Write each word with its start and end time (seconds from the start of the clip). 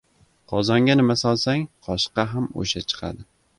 •Qozonga 0.51 0.95
nima 1.01 1.17
solsang, 1.25 1.67
qoshiqqa 1.89 2.27
ham 2.35 2.51
o‘sha 2.65 2.85
chiqadi. 2.91 3.31